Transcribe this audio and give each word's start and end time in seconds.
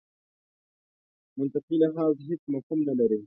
منطقي 1.39 1.75
لحاظ 1.83 2.13
هېڅ 2.29 2.41
مفهوم 2.53 2.79
نه 2.87 2.93
لري. 2.99 3.19